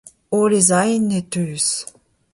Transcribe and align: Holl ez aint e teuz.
Holl 0.33 0.53
ez 0.59 0.69
aint 0.79 1.17
e 1.19 1.21
teuz. 1.31 1.67